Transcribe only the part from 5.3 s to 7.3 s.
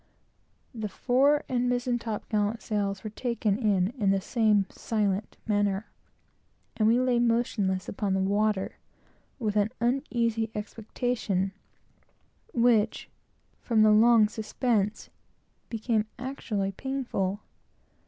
manner; and we lay